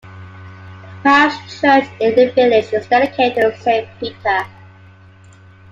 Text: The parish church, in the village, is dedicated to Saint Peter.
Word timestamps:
The 0.03 1.01
parish 1.03 1.61
church, 1.61 1.87
in 1.99 2.15
the 2.15 2.31
village, 2.33 2.73
is 2.73 2.87
dedicated 2.87 3.53
to 3.53 3.61
Saint 3.61 3.87
Peter. 3.99 4.47